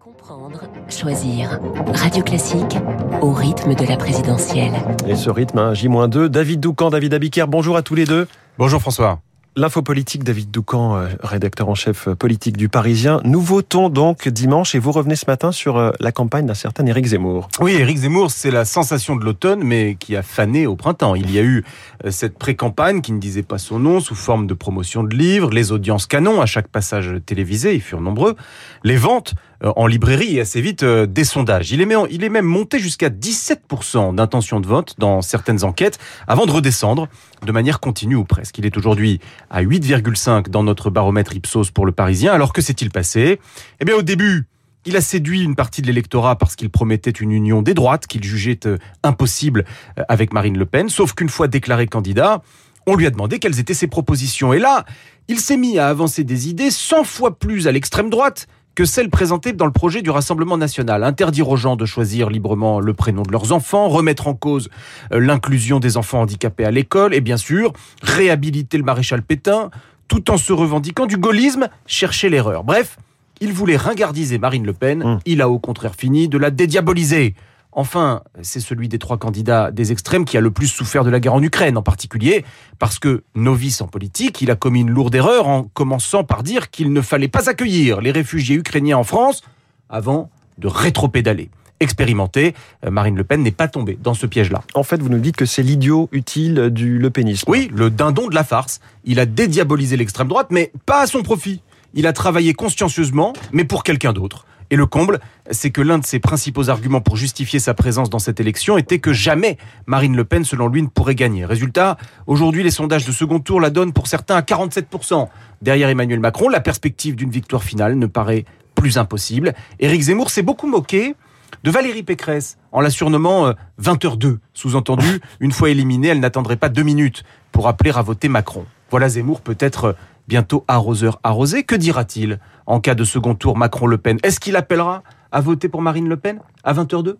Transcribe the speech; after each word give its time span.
Comprendre, 0.00 0.62
choisir. 0.88 1.60
Radio 1.92 2.24
Classique 2.24 2.78
au 3.20 3.32
rythme 3.32 3.74
de 3.74 3.84
la 3.84 3.98
présidentielle. 3.98 4.72
Et 5.06 5.14
ce 5.14 5.28
rythme, 5.28 5.58
hein, 5.58 5.74
J-2, 5.74 6.28
David 6.28 6.60
Doucan, 6.60 6.88
David 6.88 7.12
Abiker, 7.12 7.44
bonjour 7.46 7.76
à 7.76 7.82
tous 7.82 7.96
les 7.96 8.06
deux. 8.06 8.26
Bonjour 8.56 8.80
François. 8.80 9.20
L'info 9.56 9.82
politique, 9.82 10.22
David 10.22 10.52
Doucan, 10.52 10.96
euh, 10.96 11.08
rédacteur 11.24 11.68
en 11.68 11.74
chef 11.74 12.08
politique 12.10 12.56
du 12.56 12.68
Parisien. 12.68 13.20
Nous 13.24 13.40
votons 13.40 13.88
donc 13.88 14.28
dimanche 14.28 14.76
et 14.76 14.78
vous 14.78 14.92
revenez 14.92 15.16
ce 15.16 15.24
matin 15.26 15.50
sur 15.50 15.76
euh, 15.76 15.90
la 15.98 16.12
campagne 16.12 16.46
d'un 16.46 16.54
certain 16.54 16.86
Éric 16.86 17.06
Zemmour. 17.06 17.48
Oui, 17.58 17.72
Éric 17.72 17.98
Zemmour, 17.98 18.30
c'est 18.30 18.52
la 18.52 18.64
sensation 18.64 19.16
de 19.16 19.24
l'automne, 19.24 19.64
mais 19.64 19.96
qui 19.98 20.14
a 20.14 20.22
fané 20.22 20.68
au 20.68 20.76
printemps. 20.76 21.16
Il 21.16 21.32
y 21.32 21.40
a 21.40 21.42
eu 21.42 21.64
euh, 22.04 22.12
cette 22.12 22.38
pré-campagne 22.38 23.00
qui 23.00 23.10
ne 23.10 23.18
disait 23.18 23.42
pas 23.42 23.58
son 23.58 23.80
nom, 23.80 23.98
sous 23.98 24.14
forme 24.14 24.46
de 24.46 24.54
promotion 24.54 25.02
de 25.02 25.16
livres, 25.16 25.50
les 25.50 25.72
audiences 25.72 26.06
canon 26.06 26.40
à 26.40 26.46
chaque 26.46 26.68
passage 26.68 27.12
télévisé, 27.26 27.74
ils 27.74 27.82
furent 27.82 28.00
nombreux, 28.00 28.36
les 28.84 28.96
ventes 28.96 29.34
en 29.62 29.86
librairie 29.86 30.36
et 30.36 30.40
assez 30.40 30.62
vite 30.62 30.82
des 30.84 31.24
sondages. 31.24 31.70
Il 31.70 31.82
est, 31.82 31.86
même, 31.86 32.06
il 32.10 32.24
est 32.24 32.30
même 32.30 32.46
monté 32.46 32.78
jusqu'à 32.78 33.10
17% 33.10 34.14
d'intention 34.14 34.58
de 34.58 34.66
vote 34.66 34.94
dans 34.96 35.20
certaines 35.20 35.64
enquêtes, 35.64 35.98
avant 36.26 36.46
de 36.46 36.50
redescendre 36.50 37.08
de 37.44 37.52
manière 37.52 37.80
continue 37.80 38.16
ou 38.16 38.24
presque. 38.24 38.58
Il 38.58 38.66
est 38.66 38.76
aujourd'hui 38.76 39.20
à 39.50 39.62
8,5 39.62 40.48
dans 40.48 40.62
notre 40.62 40.90
baromètre 40.90 41.34
Ipsos 41.34 41.70
pour 41.72 41.86
le 41.86 41.92
Parisien. 41.92 42.32
Alors 42.32 42.52
que 42.52 42.62
s'est-il 42.62 42.90
passé? 42.90 43.40
Eh 43.80 43.84
bien, 43.84 43.94
au 43.94 44.02
début, 44.02 44.46
il 44.86 44.96
a 44.96 45.00
séduit 45.00 45.42
une 45.42 45.56
partie 45.56 45.82
de 45.82 45.86
l'électorat 45.86 46.36
parce 46.36 46.56
qu'il 46.56 46.70
promettait 46.70 47.10
une 47.10 47.32
union 47.32 47.62
des 47.62 47.74
droites 47.74 48.06
qu'il 48.06 48.24
jugeait 48.24 48.60
impossible 49.02 49.64
avec 50.08 50.32
Marine 50.32 50.56
Le 50.56 50.66
Pen. 50.66 50.88
Sauf 50.88 51.12
qu'une 51.12 51.28
fois 51.28 51.48
déclaré 51.48 51.86
candidat, 51.86 52.42
on 52.86 52.96
lui 52.96 53.06
a 53.06 53.10
demandé 53.10 53.38
quelles 53.38 53.60
étaient 53.60 53.74
ses 53.74 53.88
propositions. 53.88 54.52
Et 54.52 54.58
là, 54.58 54.84
il 55.28 55.38
s'est 55.38 55.58
mis 55.58 55.78
à 55.78 55.88
avancer 55.88 56.24
des 56.24 56.48
idées 56.48 56.70
100 56.70 57.04
fois 57.04 57.38
plus 57.38 57.68
à 57.68 57.72
l'extrême 57.72 58.10
droite 58.10 58.46
que 58.74 58.84
celles 58.84 59.10
présentées 59.10 59.52
dans 59.52 59.66
le 59.66 59.72
projet 59.72 60.02
du 60.02 60.10
Rassemblement 60.10 60.56
national. 60.56 61.04
Interdire 61.04 61.48
aux 61.48 61.56
gens 61.56 61.76
de 61.76 61.84
choisir 61.84 62.30
librement 62.30 62.80
le 62.80 62.94
prénom 62.94 63.22
de 63.22 63.32
leurs 63.32 63.52
enfants, 63.52 63.88
remettre 63.88 64.28
en 64.28 64.34
cause 64.34 64.68
l'inclusion 65.10 65.80
des 65.80 65.96
enfants 65.96 66.20
handicapés 66.20 66.64
à 66.64 66.70
l'école 66.70 67.14
et 67.14 67.20
bien 67.20 67.36
sûr 67.36 67.72
réhabiliter 68.02 68.78
le 68.78 68.84
maréchal 68.84 69.22
Pétain 69.22 69.70
tout 70.08 70.30
en 70.30 70.36
se 70.36 70.52
revendiquant 70.52 71.06
du 71.06 71.16
gaullisme, 71.16 71.68
chercher 71.86 72.28
l'erreur. 72.28 72.64
Bref, 72.64 72.98
il 73.40 73.52
voulait 73.52 73.76
ringardiser 73.76 74.38
Marine 74.38 74.66
Le 74.66 74.72
Pen, 74.72 75.04
mmh. 75.04 75.18
il 75.24 75.40
a 75.40 75.48
au 75.48 75.58
contraire 75.58 75.94
fini 75.94 76.28
de 76.28 76.36
la 76.36 76.50
dédiaboliser. 76.50 77.34
Enfin, 77.72 78.22
c'est 78.42 78.60
celui 78.60 78.88
des 78.88 78.98
trois 78.98 79.16
candidats 79.16 79.70
des 79.70 79.92
extrêmes 79.92 80.24
qui 80.24 80.36
a 80.36 80.40
le 80.40 80.50
plus 80.50 80.66
souffert 80.66 81.04
de 81.04 81.10
la 81.10 81.20
guerre 81.20 81.34
en 81.34 81.42
Ukraine 81.42 81.76
en 81.76 81.82
particulier, 81.82 82.44
parce 82.78 82.98
que, 82.98 83.22
novice 83.34 83.80
en 83.80 83.86
politique, 83.86 84.40
il 84.40 84.50
a 84.50 84.56
commis 84.56 84.80
une 84.80 84.90
lourde 84.90 85.14
erreur 85.14 85.46
en 85.46 85.62
commençant 85.62 86.24
par 86.24 86.42
dire 86.42 86.70
qu'il 86.70 86.92
ne 86.92 87.00
fallait 87.00 87.28
pas 87.28 87.48
accueillir 87.48 88.00
les 88.00 88.10
réfugiés 88.10 88.56
ukrainiens 88.56 88.98
en 88.98 89.04
France 89.04 89.42
avant 89.88 90.30
de 90.58 90.66
rétropédaler. 90.66 91.50
Expérimenté, 91.82 92.54
euh, 92.84 92.90
Marine 92.90 93.16
Le 93.16 93.24
Pen 93.24 93.42
n'est 93.42 93.50
pas 93.50 93.68
tombée 93.68 93.98
dans 94.02 94.12
ce 94.12 94.26
piège-là. 94.26 94.62
En 94.74 94.82
fait, 94.82 95.00
vous 95.00 95.08
nous 95.08 95.18
dites 95.18 95.36
que 95.36 95.46
c'est 95.46 95.62
l'idiot 95.62 96.10
utile 96.12 96.68
du 96.70 96.98
Le 96.98 97.08
Penisme. 97.08 97.50
Oui, 97.50 97.70
le 97.72 97.88
dindon 97.88 98.28
de 98.28 98.34
la 98.34 98.44
farce. 98.44 98.80
Il 99.04 99.18
a 99.18 99.24
dédiabolisé 99.24 99.96
l'extrême 99.96 100.28
droite, 100.28 100.48
mais 100.50 100.72
pas 100.84 101.00
à 101.02 101.06
son 101.06 101.22
profit. 101.22 101.62
Il 101.94 102.06
a 102.06 102.12
travaillé 102.12 102.52
consciencieusement, 102.52 103.32
mais 103.52 103.64
pour 103.64 103.82
quelqu'un 103.82 104.12
d'autre. 104.12 104.44
Et 104.70 104.76
le 104.76 104.86
comble, 104.86 105.18
c'est 105.50 105.70
que 105.70 105.80
l'un 105.80 105.98
de 105.98 106.04
ses 106.04 106.20
principaux 106.20 106.70
arguments 106.70 107.00
pour 107.00 107.16
justifier 107.16 107.58
sa 107.58 107.74
présence 107.74 108.08
dans 108.08 108.20
cette 108.20 108.38
élection 108.38 108.78
était 108.78 109.00
que 109.00 109.12
jamais 109.12 109.58
Marine 109.86 110.14
Le 110.14 110.24
Pen, 110.24 110.44
selon 110.44 110.68
lui, 110.68 110.80
ne 110.82 110.86
pourrait 110.86 111.16
gagner. 111.16 111.44
Résultat, 111.44 111.96
aujourd'hui, 112.28 112.62
les 112.62 112.70
sondages 112.70 113.04
de 113.04 113.10
second 113.10 113.40
tour 113.40 113.60
la 113.60 113.70
donnent 113.70 113.92
pour 113.92 114.06
certains 114.06 114.36
à 114.36 114.42
47%. 114.42 115.28
Derrière 115.60 115.88
Emmanuel 115.88 116.20
Macron, 116.20 116.48
la 116.48 116.60
perspective 116.60 117.16
d'une 117.16 117.30
victoire 117.30 117.64
finale 117.64 117.96
ne 117.96 118.06
paraît 118.06 118.44
plus 118.76 118.96
impossible. 118.96 119.54
Éric 119.80 120.02
Zemmour 120.02 120.30
s'est 120.30 120.42
beaucoup 120.42 120.68
moqué 120.68 121.16
de 121.64 121.70
Valérie 121.70 122.04
Pécresse 122.04 122.56
en 122.70 122.80
la 122.80 122.90
surnommant 122.90 123.52
20h2. 123.82 124.38
Sous-entendu, 124.54 125.20
une 125.40 125.50
fois 125.50 125.70
éliminée, 125.70 126.08
elle 126.08 126.20
n'attendrait 126.20 126.56
pas 126.56 126.68
deux 126.68 126.84
minutes 126.84 127.24
pour 127.50 127.66
appeler 127.66 127.90
à 127.90 128.02
voter 128.02 128.28
Macron. 128.28 128.64
Voilà 128.90 129.08
Zemmour 129.08 129.40
peut-être 129.40 129.96
bientôt 130.30 130.64
arroseur 130.68 131.18
arrosé. 131.24 131.64
Que 131.64 131.74
dira-t-il 131.74 132.38
en 132.66 132.80
cas 132.80 132.94
de 132.94 133.02
second 133.02 133.34
tour 133.34 133.56
Macron-Le 133.56 133.98
Pen? 133.98 134.18
Est-ce 134.22 134.38
qu'il 134.38 134.54
appellera 134.54 135.02
à 135.32 135.40
voter 135.40 135.68
pour 135.68 135.82
Marine 135.82 136.08
Le 136.08 136.16
Pen 136.16 136.38
à 136.62 136.72
20h02 136.72 137.16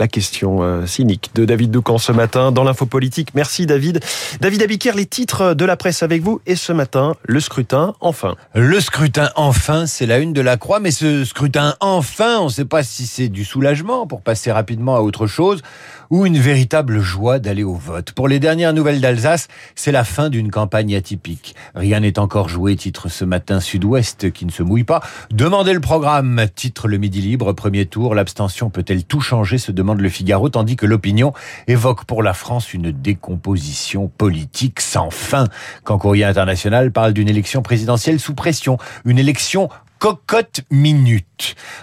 la 0.00 0.08
question 0.08 0.62
euh, 0.62 0.86
cynique 0.86 1.30
de 1.34 1.44
David 1.44 1.70
Doucan 1.70 1.98
ce 1.98 2.10
matin 2.10 2.52
dans 2.52 2.64
l'info 2.64 2.86
politique. 2.86 3.28
Merci 3.34 3.66
David. 3.66 4.00
David 4.40 4.62
Abiker, 4.62 4.92
les 4.96 5.04
titres 5.04 5.52
de 5.52 5.64
la 5.66 5.76
presse 5.76 6.02
avec 6.02 6.22
vous 6.22 6.40
et 6.46 6.56
ce 6.56 6.72
matin, 6.72 7.14
le 7.22 7.38
scrutin 7.38 7.94
enfin. 8.00 8.34
Le 8.54 8.80
scrutin 8.80 9.28
enfin, 9.36 9.86
c'est 9.86 10.06
la 10.06 10.18
une 10.18 10.32
de 10.32 10.40
la 10.40 10.56
croix, 10.56 10.80
mais 10.80 10.90
ce 10.90 11.24
scrutin 11.24 11.76
enfin, 11.80 12.38
on 12.40 12.46
ne 12.46 12.50
sait 12.50 12.64
pas 12.64 12.82
si 12.82 13.06
c'est 13.06 13.28
du 13.28 13.44
soulagement 13.44 14.06
pour 14.06 14.22
passer 14.22 14.50
rapidement 14.50 14.96
à 14.96 15.00
autre 15.00 15.26
chose 15.26 15.62
ou 16.10 16.26
une 16.26 16.38
véritable 16.38 17.00
joie 17.00 17.38
d'aller 17.38 17.62
au 17.62 17.74
vote. 17.74 18.12
Pour 18.12 18.26
les 18.26 18.40
dernières 18.40 18.72
nouvelles 18.72 19.00
d'Alsace, 19.00 19.46
c'est 19.76 19.92
la 19.92 20.02
fin 20.02 20.28
d'une 20.28 20.50
campagne 20.50 20.96
atypique. 20.96 21.54
Rien 21.74 22.00
n'est 22.00 22.18
encore 22.18 22.48
joué, 22.48 22.74
titre 22.74 23.08
ce 23.08 23.24
matin 23.24 23.60
Sud-Ouest 23.60 24.32
qui 24.32 24.44
ne 24.44 24.50
se 24.50 24.64
mouille 24.64 24.84
pas. 24.84 25.02
Demandez 25.30 25.72
le 25.72 25.80
programme, 25.80 26.46
titre 26.54 26.88
le 26.88 26.98
Midi 26.98 27.20
Libre, 27.20 27.52
premier 27.52 27.86
tour, 27.86 28.14
l'abstention 28.14 28.70
peut-elle 28.70 29.04
tout 29.04 29.20
changer, 29.20 29.58
le 29.98 30.08
Figaro, 30.08 30.48
tandis 30.48 30.76
que 30.76 30.86
l'opinion 30.86 31.32
évoque 31.66 32.04
pour 32.04 32.22
la 32.22 32.34
France 32.34 32.72
une 32.74 32.92
décomposition 32.92 34.08
politique 34.08 34.80
sans 34.80 35.10
fin. 35.10 35.46
Quand 35.84 35.98
Courrier 35.98 36.24
International 36.24 36.92
parle 36.92 37.12
d'une 37.12 37.28
élection 37.28 37.62
présidentielle 37.62 38.20
sous 38.20 38.34
pression, 38.34 38.78
une 39.04 39.18
élection 39.18 39.68
cocotte 39.98 40.62
minute. 40.70 41.26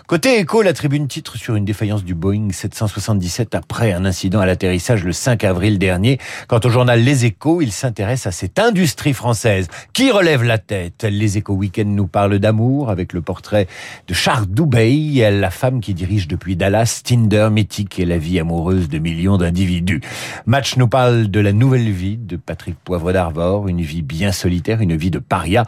Côté 0.07 0.39
écho, 0.39 0.61
la 0.61 0.73
tribune 0.73 1.07
titre 1.07 1.37
sur 1.37 1.55
une 1.55 1.65
défaillance 1.65 2.03
du 2.03 2.15
Boeing 2.15 2.49
777 2.51 3.55
après 3.55 3.91
un 3.91 4.05
incident 4.05 4.39
à 4.39 4.45
l'atterrissage 4.45 5.03
le 5.03 5.11
5 5.11 5.43
avril 5.43 5.79
dernier. 5.79 6.17
Quant 6.47 6.59
au 6.63 6.69
journal 6.69 7.01
Les 7.01 7.25
Échos, 7.25 7.61
il 7.61 7.71
s'intéresse 7.71 8.27
à 8.27 8.31
cette 8.31 8.59
industrie 8.59 9.13
française 9.13 9.67
qui 9.93 10.11
relève 10.11 10.43
la 10.43 10.57
tête. 10.57 11.03
Les 11.09 11.37
Échos 11.37 11.55
Week-end 11.55 11.85
nous 11.85 12.07
parlent 12.07 12.39
d'amour 12.39 12.89
avec 12.89 13.13
le 13.13 13.21
portrait 13.21 13.67
de 14.07 14.13
Charles 14.13 14.47
Dubey, 14.47 15.29
la 15.31 15.49
femme 15.49 15.81
qui 15.81 15.93
dirige 15.93 16.27
depuis 16.27 16.55
Dallas 16.55 17.01
Tinder 17.03 17.49
mythique 17.51 17.99
et 17.99 18.05
la 18.05 18.17
vie 18.17 18.39
amoureuse 18.39 18.89
de 18.89 18.99
millions 18.99 19.37
d'individus. 19.37 20.01
Match 20.45 20.77
nous 20.77 20.87
parle 20.87 21.27
de 21.27 21.39
la 21.39 21.53
nouvelle 21.53 21.91
vie 21.91 22.17
de 22.17 22.37
Patrick 22.37 22.77
Poivre 22.83 23.11
d'Arvor, 23.11 23.67
une 23.67 23.81
vie 23.81 24.01
bien 24.01 24.31
solitaire, 24.31 24.81
une 24.81 24.95
vie 24.95 25.11
de 25.11 25.19
paria. 25.19 25.65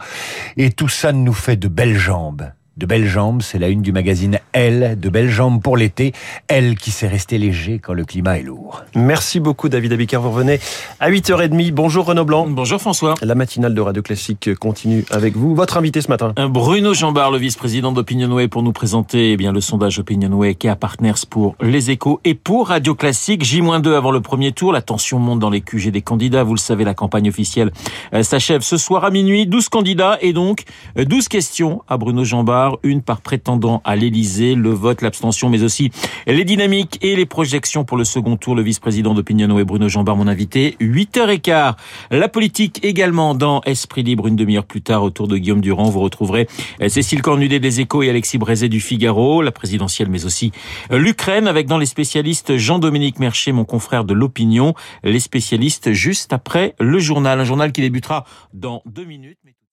Et 0.56 0.70
tout 0.70 0.88
ça 0.88 1.12
nous 1.12 1.32
fait 1.32 1.56
de 1.56 1.68
belles 1.68 1.98
jambes 1.98 2.50
de 2.80 2.86
belles 2.86 3.06
jambes, 3.06 3.42
c'est 3.42 3.58
la 3.58 3.68
une 3.68 3.82
du 3.82 3.92
magazine 3.92 4.38
Elle, 4.52 4.98
de 4.98 5.10
belles 5.10 5.28
jambes 5.28 5.60
pour 5.60 5.76
l'été. 5.76 6.14
Elle 6.48 6.76
qui 6.76 6.90
s'est 6.90 7.06
restée 7.06 7.36
léger 7.36 7.78
quand 7.78 7.92
le 7.92 8.06
climat 8.06 8.38
est 8.38 8.42
lourd. 8.42 8.82
Merci 8.96 9.38
beaucoup 9.38 9.68
David 9.68 9.92
Abiker, 9.92 10.16
vous 10.16 10.30
revenez 10.30 10.58
à 10.98 11.10
8h30. 11.10 11.72
Bonjour 11.72 12.06
Renaud 12.06 12.24
Blanc. 12.24 12.46
Bonjour 12.48 12.80
François. 12.80 13.16
La 13.20 13.34
matinale 13.34 13.74
de 13.74 13.80
Radio 13.82 14.02
Classique 14.02 14.54
continue 14.54 15.04
avec 15.10 15.36
vous. 15.36 15.54
Votre 15.54 15.76
invité 15.76 16.00
ce 16.00 16.08
matin 16.08 16.32
Bruno 16.48 16.94
Jambard, 16.94 17.30
le 17.30 17.36
vice-président 17.36 17.92
d'Opinionway 17.92 18.48
pour 18.48 18.62
nous 18.62 18.72
présenter 18.72 19.32
eh 19.32 19.36
bien, 19.36 19.52
le 19.52 19.60
sondage 19.60 19.98
Opinionway 19.98 20.54
qui 20.54 20.66
a 20.66 20.74
Partners 20.74 21.26
pour 21.28 21.56
Les 21.60 21.90
Échos 21.90 22.18
et 22.24 22.34
pour 22.34 22.68
Radio 22.68 22.94
Classique. 22.94 23.44
J-2 23.44 23.92
avant 23.92 24.10
le 24.10 24.22
premier 24.22 24.52
tour, 24.52 24.72
la 24.72 24.80
tension 24.80 25.18
monte 25.18 25.38
dans 25.38 25.50
les 25.50 25.60
QG 25.60 25.90
des 25.90 26.00
candidats. 26.00 26.44
Vous 26.44 26.54
le 26.54 26.58
savez, 26.58 26.84
la 26.84 26.94
campagne 26.94 27.28
officielle 27.28 27.72
euh, 28.14 28.22
s'achève 28.22 28.62
ce 28.62 28.78
soir 28.78 29.04
à 29.04 29.10
minuit. 29.10 29.46
12 29.46 29.68
candidats 29.68 30.16
et 30.22 30.32
donc 30.32 30.64
12 30.96 31.28
questions 31.28 31.82
à 31.86 31.98
Bruno 31.98 32.24
Jambard 32.24 32.69
une 32.82 33.02
par 33.02 33.20
prétendant 33.20 33.80
à 33.84 33.96
l'Elysée, 33.96 34.54
le 34.54 34.70
vote, 34.70 35.02
l'abstention, 35.02 35.48
mais 35.48 35.62
aussi 35.62 35.90
les 36.26 36.44
dynamiques 36.44 36.98
et 37.02 37.16
les 37.16 37.26
projections 37.26 37.84
pour 37.84 37.96
le 37.96 38.04
second 38.04 38.36
tour. 38.36 38.54
Le 38.54 38.62
vice-président 38.62 39.14
d'Opiniono 39.14 39.58
et 39.58 39.64
Bruno 39.64 39.88
Jambard, 39.88 40.16
mon 40.16 40.26
invité. 40.26 40.76
8h15. 40.80 41.74
La 42.10 42.28
politique 42.28 42.84
également 42.84 43.34
dans 43.34 43.60
Esprit 43.62 44.02
Libre, 44.02 44.26
une 44.26 44.36
demi-heure 44.36 44.64
plus 44.64 44.82
tard, 44.82 45.02
autour 45.02 45.28
de 45.28 45.36
Guillaume 45.36 45.60
Durand. 45.60 45.90
Vous 45.90 46.00
retrouverez 46.00 46.46
Cécile 46.88 47.22
Cornudet 47.22 47.60
des 47.60 47.80
Échos 47.80 48.02
et 48.02 48.10
Alexis 48.10 48.38
Brézé 48.38 48.68
du 48.68 48.80
Figaro, 48.80 49.42
la 49.42 49.52
présidentielle, 49.52 50.08
mais 50.08 50.24
aussi 50.24 50.52
l'Ukraine, 50.90 51.48
avec 51.48 51.66
dans 51.66 51.78
les 51.78 51.86
spécialistes 51.86 52.56
Jean-Dominique 52.56 53.18
Mercher, 53.18 53.52
mon 53.52 53.64
confrère 53.64 54.04
de 54.04 54.14
l'Opinion, 54.14 54.74
les 55.02 55.20
spécialistes 55.20 55.92
juste 55.92 56.32
après 56.32 56.74
le 56.78 56.98
journal. 56.98 57.40
Un 57.40 57.44
journal 57.44 57.72
qui 57.72 57.80
débutera 57.80 58.24
dans 58.52 58.82
deux 58.86 59.04
minutes. 59.04 59.38